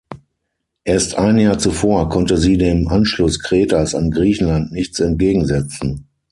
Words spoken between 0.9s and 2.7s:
ein Jahr zuvor konnte sie